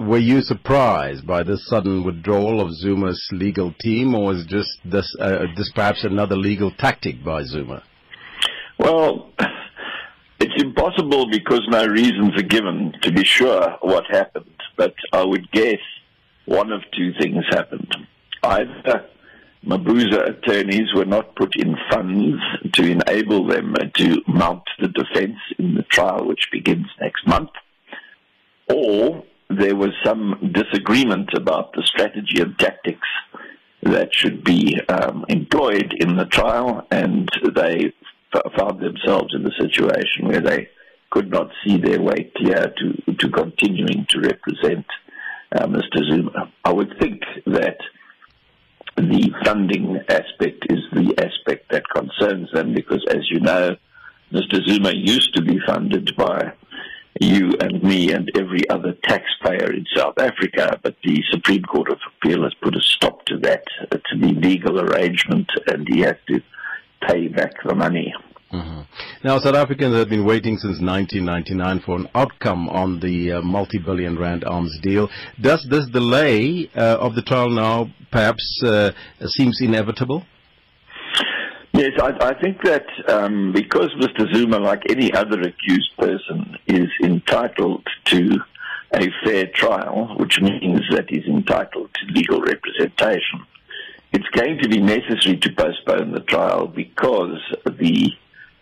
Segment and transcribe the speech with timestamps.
[0.00, 5.14] were you surprised by this sudden withdrawal of Zuma's legal team, or is just this
[5.20, 7.82] uh, this perhaps another legal tactic by Zuma?
[8.78, 9.30] Well,
[10.40, 14.46] it's impossible because no reasons are given to be sure what happened.
[14.76, 15.80] But I would guess
[16.46, 17.94] one of two things happened.
[18.42, 19.06] Either
[19.66, 22.38] Mabuza attorneys were not put in funds
[22.72, 27.50] to enable them to mount the defense in the trial, which begins next month,
[28.72, 33.08] or there was some disagreement about the strategy and tactics
[33.82, 37.92] that should be um, employed in the trial, and they
[38.34, 40.68] f- found themselves in a situation where they
[41.10, 44.86] could not see their way clear to, to continuing to represent
[45.56, 46.08] uh, Mr.
[46.08, 46.52] Zuma.
[46.64, 47.78] I would think that
[48.96, 53.76] the funding aspect is the aspect that concerns them because, as you know,
[54.32, 54.64] Mr.
[54.68, 56.52] Zuma used to be funded by
[57.20, 61.98] you and me and every other taxpayer in South Africa, but the Supreme Court of
[62.16, 63.62] Appeal has put a stop to that.
[63.92, 66.40] It's a legal arrangement, and he has to
[67.06, 68.14] pay back the money.
[68.52, 68.80] Mm-hmm.
[69.22, 74.18] Now, South Africans have been waiting since 1999 for an outcome on the uh, multi-billion
[74.18, 75.08] rand arms deal.
[75.40, 78.90] Does this delay uh, of the trial now perhaps uh,
[79.26, 80.24] seems inevitable?
[81.80, 84.30] Yes, I, I think that um, because Mr.
[84.34, 88.38] Zuma, like any other accused person, is entitled to
[88.92, 93.46] a fair trial, which means that he's entitled to legal representation,
[94.12, 98.12] it's going to be necessary to postpone the trial because the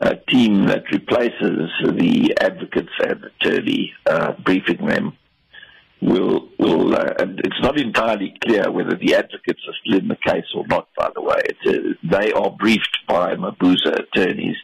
[0.00, 5.16] uh, team that replaces the advocates and attorney uh, briefing them
[6.00, 10.16] will will uh, and it's not entirely clear whether the advocates are still in the
[10.26, 10.88] case or not.
[10.96, 14.56] By the way, uh, they are briefed by Mabuza attorneys,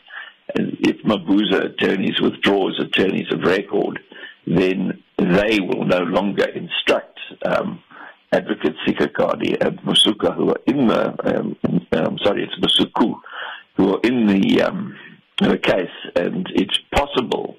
[0.54, 4.00] and if Mabuza attorneys withdraw as attorneys of record,
[4.46, 7.18] then they will no longer instruct.
[7.44, 7.82] Um,
[8.32, 11.56] advocates Sikhakhane and Masuka, who are in the, um,
[11.92, 13.14] um, sorry, it's Masuku,
[13.76, 14.96] who are in the um,
[15.38, 17.56] the case, and it's possible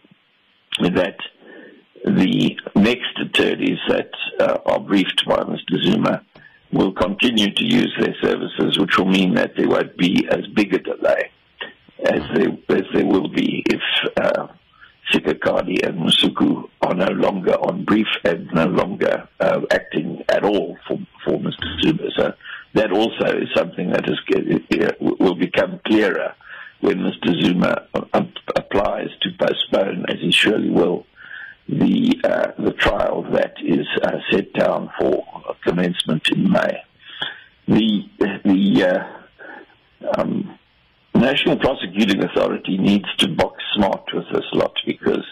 [0.79, 1.17] that
[2.09, 5.81] the next attorneys that uh, are briefed by Mr.
[5.83, 6.23] Zuma
[6.71, 10.73] will continue to use their services, which will mean that there won't be as big
[10.73, 11.31] a delay
[12.05, 13.81] as there, as there will be if
[14.17, 14.47] uh,
[15.11, 20.77] Sikhakhane and Masuku are no longer on brief and no longer uh, acting at all
[20.87, 21.81] for, for Mr.
[21.81, 22.09] Zuma.
[22.15, 22.33] So
[22.73, 24.19] that also is something that is,
[24.81, 26.35] uh, will become clearer
[26.81, 27.41] when Mr.
[27.41, 27.87] Zuma
[28.55, 31.05] applies to postpone, as he surely will,
[31.69, 35.25] the uh, the trial that is uh, set down for
[35.63, 36.83] commencement in May.
[37.67, 38.03] The
[38.45, 40.57] the uh, um,
[41.13, 45.25] National Prosecuting Authority needs to box smart with this lot because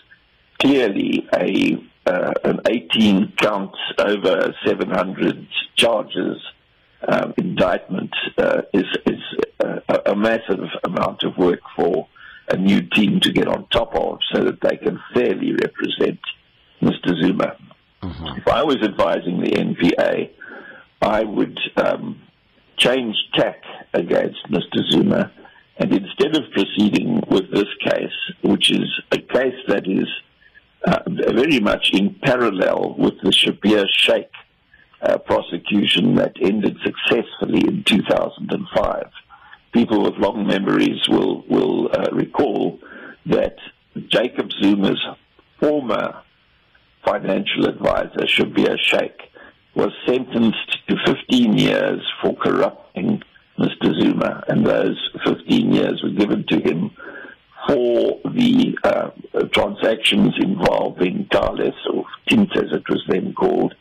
[0.59, 6.37] clearly a uh, an 18 counts over 700 charges
[7.07, 9.21] um, indictment uh, is is
[9.59, 12.07] a, a massive amount of work for
[12.49, 16.19] a new team to get on top of so that they can fairly represent
[17.05, 17.21] Mr.
[17.21, 17.55] Zuma.
[18.01, 18.37] Mm-hmm.
[18.37, 20.29] If I was advising the NPA,
[21.01, 22.21] I would um,
[22.77, 23.61] change tack
[23.93, 24.91] against Mr.
[24.91, 25.31] Zuma
[25.77, 28.13] and instead of proceeding with this case,
[28.43, 30.07] which is a case that is
[30.85, 34.29] uh, very much in parallel with the Schabir Shaik
[35.01, 39.09] uh, prosecution that ended successfully in 2005.
[39.73, 42.79] People with long memories will will uh, recall
[43.25, 43.57] that
[44.07, 45.03] Jacob Zuma's
[45.59, 46.21] former
[47.05, 49.13] financial advisor, Schabir Shaik,
[49.75, 53.21] was sentenced to 15 years for corrupting
[53.59, 53.99] Mr.
[53.99, 56.91] Zuma, and those 15 years were given to him
[57.67, 59.09] for the uh,
[59.53, 63.73] transactions involving Thales, or Thint as it was then called,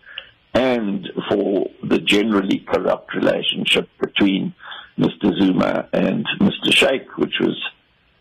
[0.55, 4.55] and for the generally corrupt relationship between
[4.99, 5.37] Mr.
[5.39, 6.71] Zuma and Mr.
[6.71, 7.61] Shaik, which was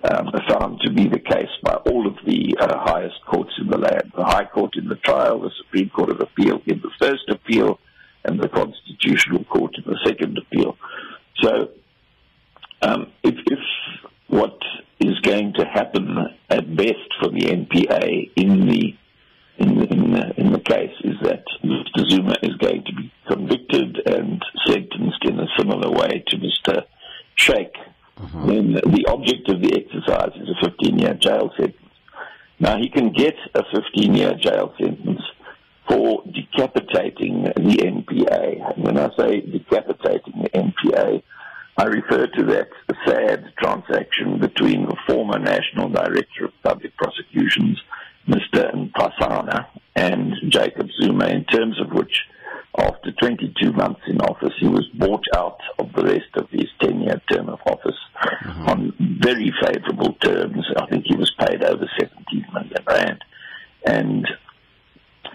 [0.03, 3.77] um, found to be the case by all of the uh, highest courts in the
[3.77, 4.11] land.
[4.15, 7.79] The High Court in the trial, the Supreme Court of Appeal in the first appeal,
[8.25, 10.77] and the Constitutional Court in the second appeal.
[11.41, 11.69] So,
[12.81, 13.59] um, if, if
[14.27, 14.57] what
[14.99, 16.17] is going to happen
[16.49, 18.95] at best for the NPA in the
[19.55, 22.09] in the, in the, in the case is that Mr.
[22.09, 26.83] Zuma is going to be convicted and sentenced in a similar way to Mr.
[27.37, 27.71] Shaik.
[28.19, 28.47] Mm-hmm.
[28.47, 29.75] Then the object of the
[30.83, 31.81] exercise is a 15-year jail sentence.
[32.59, 35.21] Now he can get a 15-year jail sentence
[35.87, 38.75] for decapitating the NPA.
[38.75, 41.23] And when I say decapitating the NPA,
[41.75, 42.69] I refer to that
[43.05, 47.81] sad transaction between the former National Director of Public Prosecutions
[48.27, 48.73] Mr.
[48.73, 52.21] Nxasana and Jacob Zuma, in terms of which,
[52.77, 57.01] after 22 months in office, he was bought out of the rest of his 10
[57.01, 58.69] year term of office mm-hmm.
[58.69, 60.65] on very favorable terms.
[60.77, 63.23] I think he was paid over 17 million rand.
[63.85, 64.27] And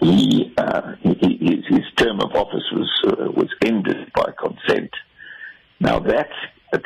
[0.01, 4.91] he, uh, he his, term of office was, uh, was ended by consent.
[5.79, 6.29] Now, that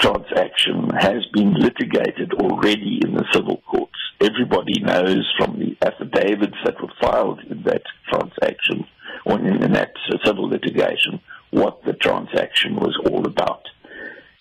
[0.04, 3.94] transaction has been litigated already in the civil courts.
[4.21, 8.86] Everybody knows from the affidavits that were filed in that transaction
[9.25, 9.94] or in that
[10.25, 11.19] civil litigation
[11.51, 13.68] what the transaction was all about.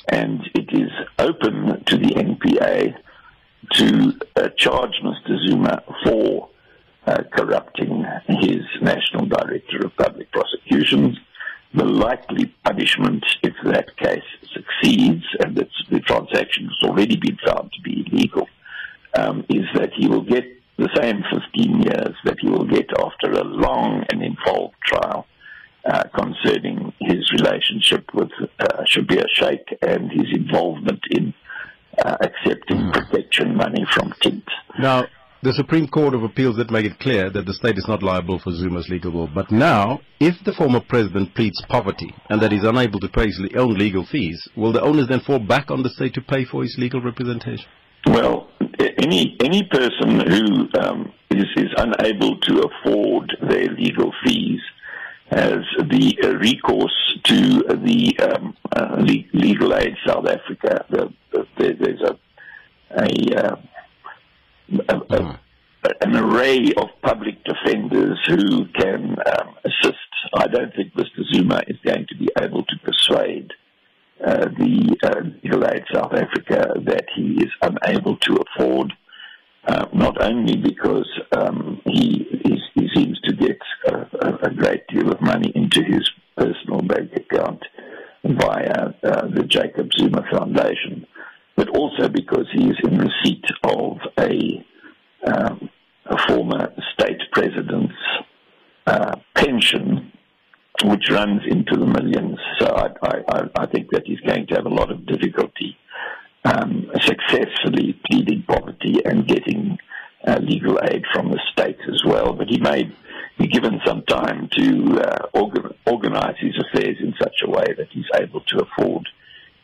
[0.08, 2.96] And it is open to the NPA
[3.74, 5.38] to uh, charge Mr.
[5.46, 6.48] Zuma for
[7.06, 11.18] uh, corrupting his National Director of Public Prosecutions.
[11.74, 14.22] The likely punishment, if that case
[14.52, 18.46] succeeds, and the transaction has already been found to be illegal,
[19.14, 20.44] um, is that he will get
[20.76, 25.26] the same 15 years that he will get after a long and involved trial
[25.84, 28.30] uh, concerning his relationship with
[28.92, 31.34] Schabir Shaik and his involvement in
[32.04, 32.92] uh, accepting mm.
[32.92, 34.44] protection money from Thint.
[34.78, 35.06] Now,
[35.42, 38.38] the Supreme Court of Appeals did make it clear that the state is not liable
[38.38, 39.28] for Zuma's legal bill.
[39.34, 43.40] But now, if the former president pleads poverty and that he's unable to pay his
[43.56, 46.62] own legal fees, will the owners then fall back on the state to pay for
[46.62, 47.66] his legal representation?
[48.06, 54.60] Well, any any person who um, is, is unable to afford their legal fees
[55.34, 58.96] has the uh, recourse to the um, uh,
[59.32, 60.84] Legal Aid South Africa.
[60.90, 61.46] The, the,
[61.78, 62.18] there's a
[62.94, 63.56] a, uh,
[64.88, 65.30] a, a, hmm.
[66.02, 69.98] an array of public defenders who can um, assist.
[70.34, 71.24] I don't think Mr.
[71.32, 73.50] Zuma is going to be able to persuade
[74.24, 78.92] uh, the uh, Legal Aid South Africa that he is unable to afford,
[79.66, 82.26] uh, not only because um, he,
[82.74, 86.04] he seems to get a, a, great deal of money into his
[86.36, 87.62] personal bank account
[88.24, 91.06] via uh, the Jacob Zuma Foundation,
[91.56, 94.64] but also because he is in receipt of a,
[95.26, 95.68] um,
[96.06, 97.94] a former state president's
[98.86, 100.12] uh, pension
[100.84, 102.38] which runs into the millions.
[102.58, 102.88] So I,
[103.28, 105.76] I, I think that he's going to have a lot of difficulty
[106.44, 109.78] um, successfully pleading poverty and getting
[110.26, 112.32] uh, legal aid from the state as well.
[112.32, 112.96] But he may be
[113.52, 118.06] given some time to uh, organ- organize his affairs in such a way that he's
[118.20, 119.06] able to afford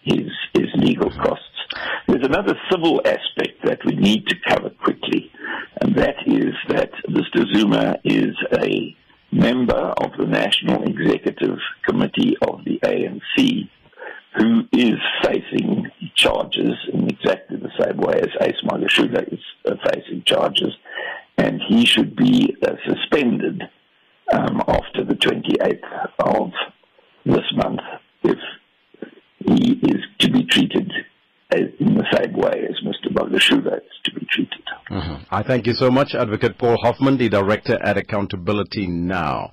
[0.03, 1.45] his, his legal costs.
[2.07, 5.31] There's another civil aspect that we need to cover quickly,
[5.81, 7.45] and that is that Mr.
[7.55, 8.97] Zuma is a
[9.31, 13.69] member of the National Executive Committee of the ANC
[14.37, 20.23] who is facing charges in exactly the same way as Ace Magashule is uh, facing
[20.25, 20.75] charges,
[21.37, 23.63] and he should be uh, suspended
[24.33, 25.81] um, after the 28th
[26.21, 26.51] of
[27.25, 27.81] this month
[28.25, 28.39] if
[29.47, 30.91] he is to be treated
[31.53, 33.11] in the same way as Mr.
[33.13, 34.63] Magashule is to be treated.
[34.91, 35.23] Mm-hmm.
[35.31, 39.47] I thank you so much, Advocate Paul Hoffman, the Director at Accountability Now.